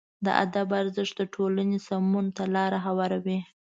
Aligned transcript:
د 0.25 0.27
ادب 0.43 0.67
ارزښت 0.81 1.13
د 1.19 1.21
ټولنې 1.35 1.77
سمون 1.87 2.25
ته 2.37 2.43
لاره 2.55 2.79
هواروي. 2.87 3.39